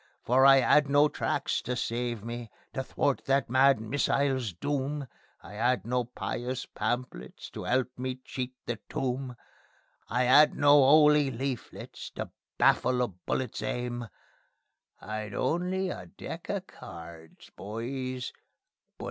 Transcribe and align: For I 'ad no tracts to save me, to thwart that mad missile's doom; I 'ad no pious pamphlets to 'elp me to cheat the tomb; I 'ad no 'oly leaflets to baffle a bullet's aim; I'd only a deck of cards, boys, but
For 0.23 0.47
I 0.47 0.59
'ad 0.59 0.89
no 0.89 1.07
tracts 1.09 1.61
to 1.61 1.75
save 1.75 2.23
me, 2.23 2.49
to 2.73 2.81
thwart 2.83 3.23
that 3.25 3.51
mad 3.51 3.79
missile's 3.79 4.51
doom; 4.51 5.05
I 5.43 5.53
'ad 5.53 5.85
no 5.85 6.05
pious 6.05 6.65
pamphlets 6.65 7.51
to 7.51 7.67
'elp 7.67 7.99
me 7.99 8.15
to 8.15 8.23
cheat 8.23 8.53
the 8.65 8.79
tomb; 8.89 9.35
I 10.09 10.25
'ad 10.25 10.55
no 10.55 10.83
'oly 10.83 11.29
leaflets 11.29 12.09
to 12.15 12.31
baffle 12.57 13.03
a 13.03 13.09
bullet's 13.09 13.61
aim; 13.61 14.07
I'd 14.99 15.35
only 15.35 15.91
a 15.91 16.07
deck 16.07 16.49
of 16.49 16.65
cards, 16.65 17.51
boys, 17.51 18.33
but 18.97 18.99